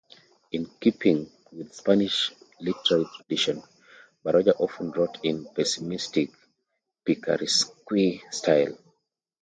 In 0.53 0.65
keeping 0.79 1.31
with 1.51 1.75
Spanish 1.75 2.31
literary 2.59 3.05
tradition, 3.17 3.61
Baroja 4.23 4.57
often 4.59 4.89
wrote 4.89 5.19
in 5.21 5.45
a 5.45 5.49
pessimistic, 5.53 6.31
picaresque 7.05 7.71
style. 8.31 8.75